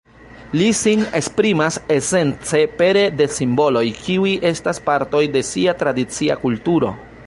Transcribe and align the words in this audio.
Li 0.59 0.69
sin 0.77 1.03
esprimas 1.19 1.77
esence 1.97 2.63
pere 2.81 3.05
de 3.21 3.29
simboloj 3.37 3.87
kiuj 4.01 4.35
estas 4.55 4.85
partoj 4.91 5.27
de 5.39 5.49
sia 5.53 5.79
tradicia 5.85 6.45
kulturo. 6.47 6.97